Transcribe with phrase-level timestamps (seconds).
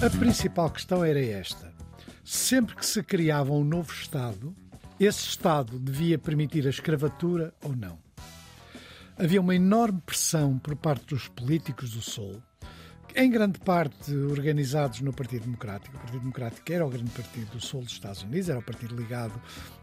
[0.00, 1.72] A principal questão era esta.
[2.24, 4.54] Sempre que se criava um novo Estado,
[4.98, 7.98] esse Estado devia permitir a escravatura ou não.
[9.18, 12.40] Havia uma enorme pressão por parte dos políticos do Sul
[13.14, 15.96] em grande parte organizados no Partido Democrático.
[15.96, 18.94] O Partido Democrático era o grande partido do sul dos Estados Unidos, era o partido
[18.94, 19.40] ligado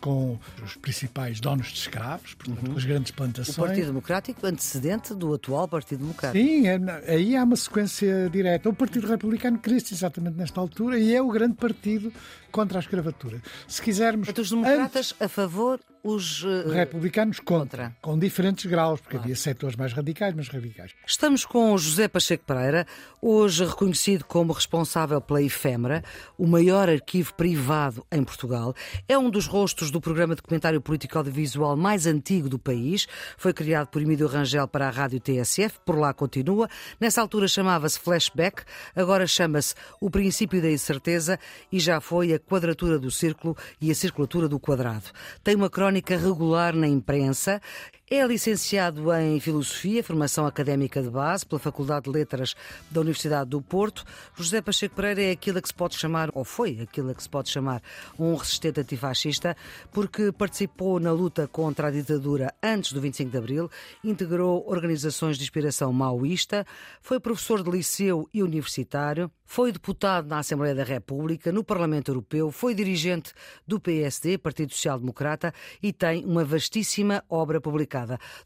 [0.00, 2.76] com os principais donos de escravos, portanto, uhum.
[2.76, 3.58] as grandes plantações.
[3.58, 6.44] O Partido Democrático antecedente do atual Partido Democrático.
[6.44, 6.78] Sim, é,
[7.08, 8.68] aí há uma sequência direta.
[8.68, 12.12] O Partido Republicano cresce exatamente nesta altura e é o grande partido
[12.50, 13.40] contra a escravatura.
[13.66, 14.28] Se quisermos.
[14.28, 15.22] Os democratas antes...
[15.22, 19.24] a favor os uh, republicanos contra, contra, com diferentes graus, porque claro.
[19.24, 20.92] havia setores mais radicais, mais radicais.
[21.04, 22.86] Estamos com José Pacheco Pereira,
[23.20, 26.04] hoje reconhecido como responsável pela Efêmera,
[26.38, 28.72] o maior arquivo privado em Portugal.
[29.08, 33.08] É um dos rostos do programa documentário político audiovisual mais antigo do país.
[33.36, 36.68] Foi criado por Emílio Rangel para a rádio TSF, por lá continua.
[37.00, 38.62] Nessa altura chamava-se Flashback,
[38.94, 41.38] agora chama-se O Princípio da Incerteza
[41.72, 45.06] e já foi a quadratura do círculo e a circulatura do quadrado.
[45.42, 47.60] Tem uma crónica crónica regular na imprensa
[48.08, 52.54] é licenciado em Filosofia, formação académica de base, pela Faculdade de Letras
[52.88, 54.04] da Universidade do Porto.
[54.36, 57.50] José Pacheco Pereira é aquilo que se pode chamar, ou foi aquilo que se pode
[57.50, 57.82] chamar,
[58.16, 59.56] um resistente antifascista,
[59.90, 63.70] porque participou na luta contra a ditadura antes do 25 de Abril,
[64.04, 66.64] integrou organizações de inspiração maoísta,
[67.00, 72.52] foi professor de liceu e universitário, foi deputado na Assembleia da República, no Parlamento Europeu,
[72.52, 73.32] foi dirigente
[73.66, 77.95] do PSD, Partido Social Democrata, e tem uma vastíssima obra publicada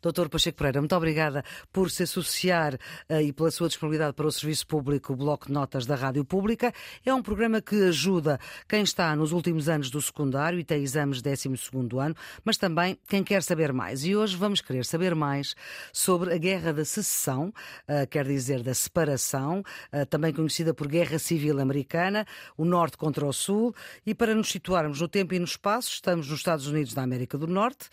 [0.00, 4.32] Doutor Pacheco Pereira, muito obrigada por se associar uh, e pela sua disponibilidade para o
[4.32, 6.72] serviço público, Bloco de Notas da Rádio Pública.
[7.04, 11.20] É um programa que ajuda quem está nos últimos anos do secundário e tem exames
[11.20, 11.48] 12
[11.98, 14.04] ano, mas também quem quer saber mais.
[14.04, 15.54] E hoje vamos querer saber mais
[15.92, 17.48] sobre a Guerra da Secessão,
[17.88, 19.62] uh, quer dizer, da separação,
[19.92, 23.74] uh, também conhecida por Guerra Civil Americana, o Norte contra o Sul.
[24.06, 27.38] E para nos situarmos no tempo e no espaço, estamos nos Estados Unidos da América
[27.38, 27.88] do Norte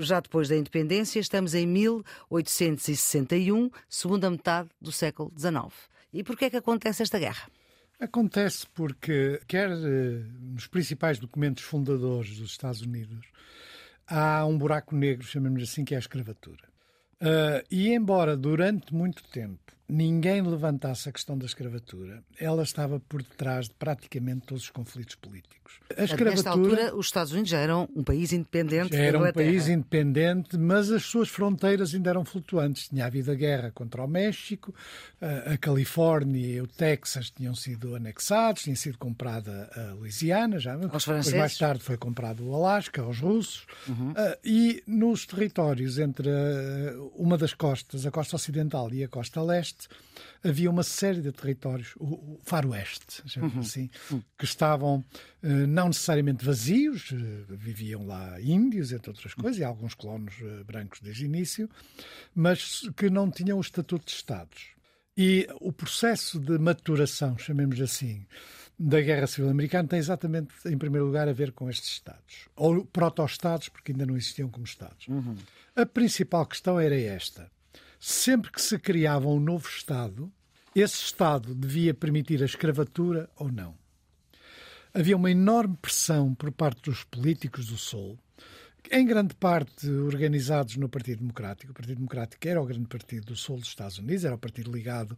[0.00, 5.74] já depois da independência, estamos em 1861, segunda metade do século XIX.
[6.12, 7.48] E por que é que acontece esta guerra?
[7.98, 13.26] Acontece porque, quer eh, nos principais documentos fundadores dos Estados Unidos,
[14.06, 16.68] há um buraco negro, chamemos assim, que é a escravatura.
[17.20, 23.22] Uh, e embora durante muito tempo ninguém levantasse a questão da escravatura, ela estava por
[23.22, 25.58] detrás de praticamente todos os conflitos políticos.
[25.96, 28.94] A escravatura, Nesta altura, os Estados Unidos já eram um país independente.
[28.94, 32.88] Já era um país independente, mas as suas fronteiras ainda eram flutuantes.
[32.88, 34.74] Tinha havido a guerra contra o México,
[35.20, 41.04] a Califórnia e o Texas tinham sido anexados, tinha sido comprada a Louisiana, já aos
[41.04, 41.38] franceses.
[41.38, 44.12] mais tarde foi comprado o Alasca aos russos, uhum.
[44.16, 46.28] Ah, e nos territórios entre
[47.14, 49.77] uma das costas, a costa ocidental e a costa leste,
[50.42, 53.58] Havia uma série de territórios, o, Faroeste, uhum.
[53.58, 54.22] assim, uhum.
[54.38, 55.04] que estavam
[55.42, 57.16] uh, não necessariamente vazios, uh,
[57.48, 61.68] viviam lá índios, entre outras coisas, e alguns colonos uh, brancos desde o início,
[62.34, 64.68] mas que não tinham o estatuto de Estados.
[65.16, 68.24] E o processo de maturação, chamemos assim,
[68.78, 72.48] da Guerra Civil Americana tem exatamente, em primeiro lugar, a ver com estes Estados.
[72.54, 75.08] Ou proto-Estados, porque ainda não existiam como Estados.
[75.08, 75.34] Uhum.
[75.74, 77.50] A principal questão era esta
[77.98, 80.32] sempre que se criava um novo Estado,
[80.74, 83.76] esse Estado devia permitir a escravatura ou não.
[84.94, 88.18] Havia uma enorme pressão por parte dos políticos do Sul
[88.90, 91.72] em grande parte organizados no Partido Democrático.
[91.72, 94.70] O Partido Democrático era o grande partido do sul dos Estados Unidos, era o partido
[94.70, 95.16] ligado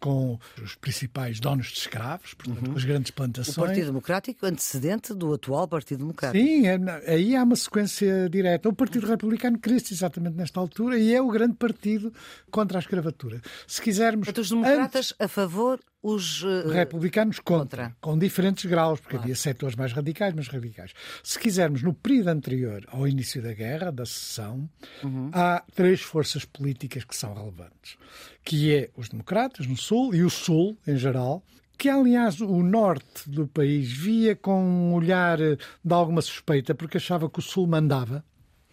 [0.00, 2.72] com os principais donos de escravos, portanto, uhum.
[2.72, 3.58] com as grandes plantações.
[3.58, 6.42] O Partido Democrático antecedente do atual Partido Democrático.
[6.42, 8.68] Sim, é, aí há uma sequência direta.
[8.68, 12.12] O Partido Republicano cresce exatamente nesta altura e é o grande partido
[12.50, 13.42] contra a escravatura.
[13.66, 14.28] Se quisermos.
[14.28, 15.14] Os democratas antes...
[15.18, 19.24] a favor os uh, republicanos contra, contra, com diferentes graus, porque claro.
[19.24, 20.92] havia setores mais radicais, mais radicais.
[21.22, 24.68] Se quisermos, no período anterior ao início da guerra, da secessão,
[25.04, 25.30] uhum.
[25.32, 27.96] há três forças políticas que são relevantes,
[28.44, 31.42] que é os democratas no Sul e o Sul em geral,
[31.76, 37.28] que aliás o norte do país via com um olhar de alguma suspeita, porque achava
[37.28, 38.24] que o Sul mandava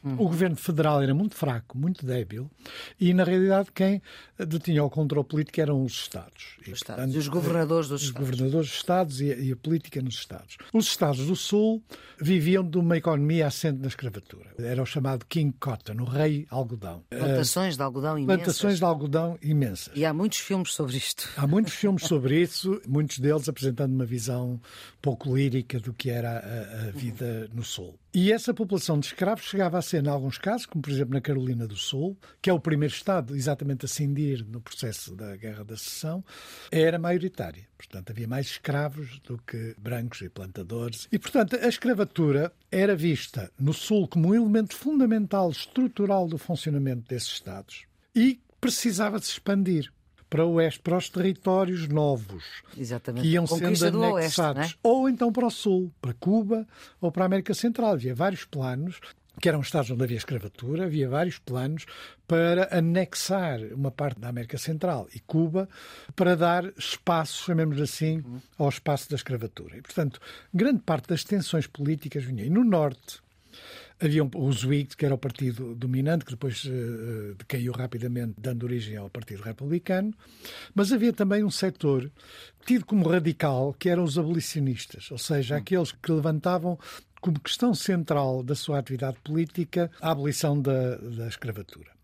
[0.04, 2.50] O governo federal era muito fraco, muito débil,
[3.00, 4.02] e na realidade quem
[4.38, 6.56] detinha o controle político eram os Estados.
[6.62, 6.86] Os, e, Estados.
[6.86, 8.30] Portanto, e os governadores dos os Estados.
[8.30, 10.58] governadores dos Estados e a, e a, política nos Estados.
[10.72, 11.84] Os Estados do Sul
[12.22, 14.52] viviam de uma economia assente na escravatura.
[14.58, 17.04] Era o chamado King Cotton, o rei algodão.
[17.10, 18.36] Plantações de algodão imensas.
[18.38, 19.92] Plantações de algodão imensas.
[19.96, 21.30] E há muitos filmes sobre isto.
[21.36, 24.62] Há muitos filmes sobre isso, muitos deles apresentando uma visão
[25.02, 27.98] pouco lírica do que era a, a vida no Sul.
[28.14, 31.22] E essa população de escravos chegava a ser, em alguns casos, como por exemplo na
[31.22, 35.64] Carolina do Sul, que é o primeiro Estado exatamente a cindir no processo da Guerra
[35.64, 36.24] da Secessão,
[36.72, 37.68] era maioritária.
[37.78, 41.08] Portanto, havia mais escravos do que brancos e plantadores.
[41.12, 47.08] E, portanto, a escravatura era vista no Sul como um elemento fundamental, estrutural do funcionamento
[47.08, 47.86] desses Estados
[48.16, 49.92] e precisava se expandir
[50.30, 52.44] para o oeste, para os territórios novos
[52.78, 53.24] Exatamente.
[53.24, 56.68] que iam Conquista sendo do anexados, Oeste, ou então para o sul, para Cuba
[57.00, 57.94] ou para a América Central.
[57.94, 59.00] Havia vários planos
[59.40, 61.86] que eram estados onde havia escravatura, havia vários planos
[62.28, 65.70] para anexar uma parte da América Central e Cuba
[66.16, 68.24] para dar espaço, chamemos assim,
[68.58, 69.78] ao espaço da escravatura.
[69.78, 70.20] E, portanto,
[70.54, 72.44] grande parte das tensões políticas vinha.
[72.44, 73.22] E no norte,
[74.00, 78.64] Havia um, os Whigs, que era o partido dominante, que depois uh, decaiu rapidamente, dando
[78.64, 80.14] origem ao Partido Republicano,
[80.76, 82.12] mas havia também um setor
[82.64, 85.58] tido como radical, que eram os abolicionistas, ou seja, hum.
[85.58, 86.78] aqueles que levantavam
[87.22, 91.98] como questão central da sua atividade política a abolição da, da escravatura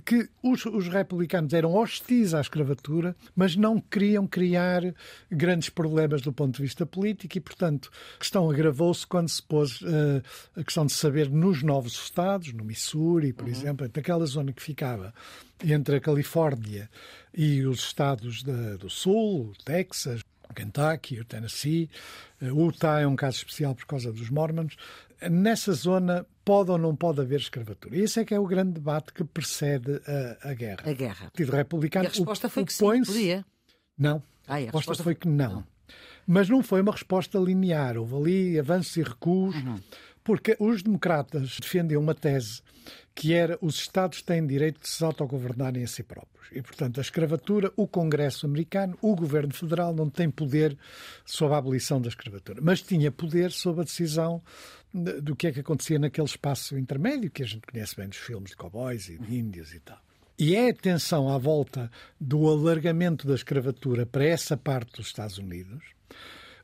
[0.00, 4.82] que os, os, republicanos eram hostis à escravatura, mas não queriam criar
[5.30, 9.80] grandes problemas do ponto de vista político e, portanto, a questão agravou-se quando se pôs
[9.80, 10.22] uh,
[10.56, 13.50] a questão de saber nos novos estados, no Missouri, por uhum.
[13.50, 15.12] exemplo, naquela zona que ficava
[15.64, 16.88] entre a Califórnia
[17.34, 20.20] e os estados de, do Sul, Texas,
[20.58, 21.88] Kentucky, o Tennessee,
[22.42, 24.76] uh, Utah é um caso especial por causa dos Mormons.
[25.30, 27.96] Nessa zona pode ou não pode haver escravatura.
[27.96, 30.00] Esse é que é o grande debate que precede
[30.42, 30.82] a, a guerra.
[30.84, 31.26] A guerra.
[31.26, 32.04] O Partido Republicano.
[32.04, 33.44] E a resposta o, foi que sim, podia.
[33.96, 34.22] Não.
[34.46, 35.54] Ah, a, resposta, resposta foi que não.
[35.54, 35.64] não.
[36.26, 37.96] Mas não foi uma resposta linear.
[37.96, 39.76] Houve ali avanços e recuos, uhum.
[40.28, 42.60] Porque os democratas defendiam uma tese
[43.14, 46.48] que era os Estados têm direito de se autogovernarem a si próprios.
[46.52, 50.76] E, portanto, a escravatura, o Congresso americano, o governo federal não tem poder
[51.24, 54.42] sobre a abolição da escravatura, mas tinha poder sobre a decisão
[54.92, 58.50] do que é que acontecia naquele espaço intermédio que a gente conhece bem dos filmes
[58.50, 59.98] de cowboys e de índios e tal.
[60.38, 61.90] E é a tensão à volta
[62.20, 65.82] do alargamento da escravatura para essa parte dos Estados Unidos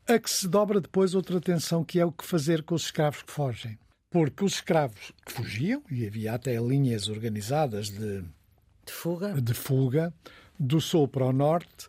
[0.07, 3.23] a que se dobra depois outra tensão que é o que fazer com os escravos
[3.23, 3.77] que fogem.
[4.09, 9.33] Porque os escravos que fugiam, e havia até linhas organizadas de, de fuga.
[9.41, 10.13] de fuga
[10.57, 11.87] do sul para o norte,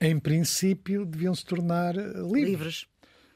[0.00, 2.32] em princípio deviam se tornar livres.
[2.32, 2.86] livres.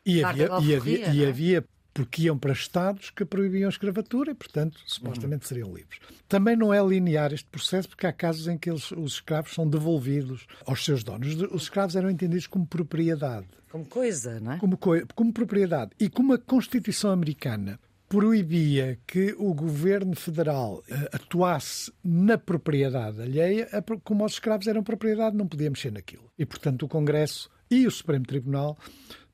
[0.07, 1.29] E havia, e, havia, e é?
[1.29, 1.65] havia
[1.99, 5.49] porque iam para estados que proibiam a escravatura e, portanto, supostamente uhum.
[5.49, 5.99] seriam livres.
[6.29, 9.69] Também não é linear este processo, porque há casos em que eles, os escravos são
[9.69, 11.35] devolvidos aos seus donos.
[11.51, 13.49] Os escravos eram entendidos como propriedade.
[13.69, 14.59] Como coisa, não é?
[14.59, 14.79] Como,
[15.13, 15.91] como propriedade.
[15.99, 23.69] E como a Constituição americana proibia que o governo federal uh, atuasse na propriedade alheia,
[24.05, 26.31] como os escravos eram propriedade, não podia mexer naquilo.
[26.39, 28.79] E, portanto, o Congresso e o Supremo Tribunal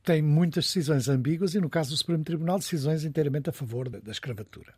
[0.05, 3.99] tem muitas decisões ambíguas e, no caso do Supremo Tribunal, decisões inteiramente a favor da,
[3.99, 4.75] da escravatura.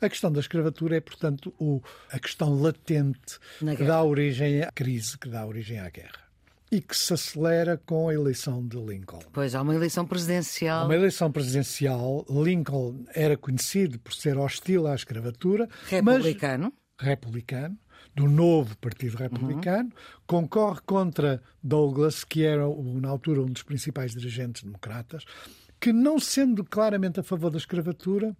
[0.00, 1.80] A questão da escravatura é, portanto, o,
[2.10, 3.38] a questão latente
[3.76, 6.24] que dá origem à crise, que dá origem à guerra.
[6.70, 9.20] E que se acelera com a eleição de Lincoln.
[9.32, 10.82] Pois, há uma eleição presidencial.
[10.82, 12.26] Há uma eleição presidencial.
[12.28, 15.68] Lincoln era conhecido por ser hostil à escravatura.
[15.88, 16.72] Republicano.
[16.98, 17.78] Mas, republicano
[18.14, 19.92] do novo Partido Republicano, uhum.
[20.26, 22.62] concorre contra Douglas, que era
[23.00, 25.24] na altura um dos principais dirigentes democratas,
[25.80, 28.34] que não sendo claramente a favor da escravatura,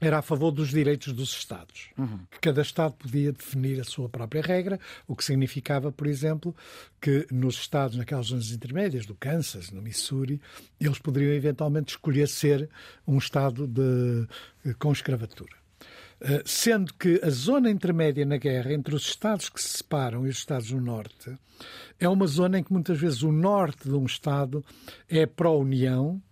[0.00, 1.88] era a favor dos direitos dos Estados.
[1.96, 2.20] Uhum.
[2.30, 6.54] Que cada Estado podia definir a sua própria regra, o que significava, por exemplo,
[7.00, 10.40] que nos Estados, naquelas zonas intermédias, do Kansas, no Missouri,
[10.78, 12.68] eles poderiam eventualmente escolher ser
[13.06, 14.26] um Estado de,
[14.78, 15.65] com escravatura.
[16.20, 20.30] Eh, sendo que a zona intermédia na guerra entre os Estados que se separam e
[20.30, 21.36] os Estados do Norte
[22.00, 24.64] é uma zona em que muitas vezes o norte de um Estado
[25.08, 26.22] é pró-União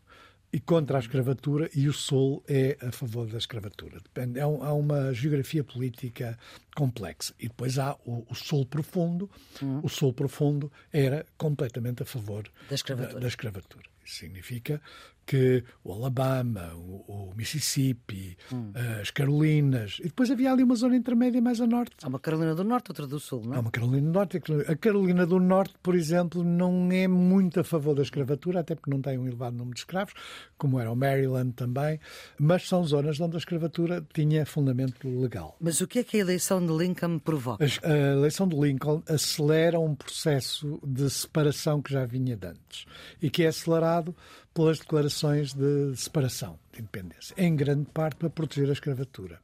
[0.50, 3.98] e contra a escravatura e o Sul é a favor da escravatura.
[4.00, 6.38] Depende, é um, há uma geografia política
[6.76, 7.34] complexa.
[7.40, 9.28] E depois há o, o Sul profundo.
[9.60, 9.80] Hum.
[9.82, 13.14] O Sul profundo era completamente a favor da escravatura.
[13.14, 13.84] Da, da escravatura.
[14.04, 14.80] Isso significa
[15.26, 18.72] que o Alabama, o, o Mississippi, hum.
[19.00, 21.96] as Carolinas, e depois havia ali uma zona intermédia mais a norte.
[22.02, 23.56] Há uma Carolina do Norte, outra do Sul, não é?
[23.56, 24.40] Há uma Carolina do Norte.
[24.68, 28.90] A Carolina do Norte, por exemplo, não é muito a favor da escravatura, até porque
[28.90, 30.14] não tem um elevado número de escravos,
[30.56, 31.98] como era o Maryland também,
[32.38, 35.56] mas são zonas onde a escravatura tinha fundamento legal.
[35.60, 37.64] Mas o que é que a eleição de Lincoln provoca?
[37.64, 42.86] A eleição de Lincoln acelera um processo de separação que já vinha de antes
[43.20, 44.14] e que é acelerado
[44.54, 49.40] pelas declarações de separação, de independência, em grande parte para proteger a escravatura.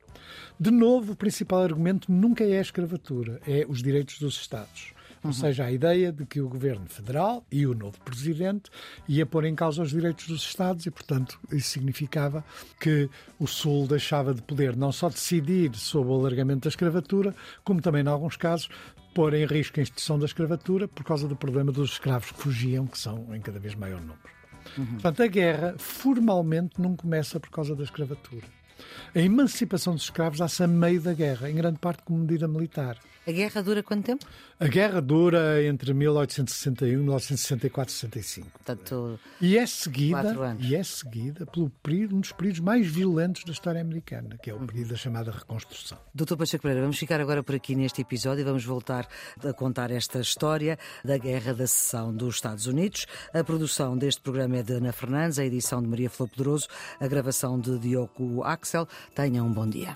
[0.59, 4.93] De novo, o principal argumento nunca é a escravatura, é os direitos dos Estados.
[5.23, 5.31] Uhum.
[5.31, 8.71] Ou seja, a ideia de que o governo federal e o novo presidente
[9.07, 12.45] ia pôr em causa os direitos dos Estados e, portanto, isso significava
[12.81, 17.83] que o Sul deixava de poder não só decidir sobre o alargamento da escravatura, como
[17.83, 18.71] também, em alguns casos,
[19.15, 22.87] pôr em risco a instituição da escravatura por causa do problema dos escravos que fugiam,
[22.87, 24.40] que são em cada vez maior número.
[24.77, 24.87] Uhum.
[24.87, 28.47] Portanto, a guerra formalmente não começa por causa da escravatura.
[29.15, 32.97] A emancipação dos escravos dá-se a meio da guerra, em grande parte como medida militar.
[33.31, 34.27] A guerra dura quanto tempo?
[34.59, 38.51] A guerra dura entre 1861 e 1864, 65.
[38.51, 43.53] Portanto, e é seguida, e é seguida pelo período, um dos períodos mais violentos da
[43.53, 45.97] história americana, que é o período da chamada reconstrução.
[46.13, 49.07] Doutor Pacheco Pereira, vamos ficar agora por aqui neste episódio e vamos voltar
[49.45, 53.07] a contar esta história da guerra da secessão dos Estados Unidos.
[53.33, 56.67] A produção deste programa é de Ana Fernandes, a edição de Maria Flor Poderoso,
[56.99, 58.89] a gravação de Diogo Axel.
[59.15, 59.95] Tenham um bom dia.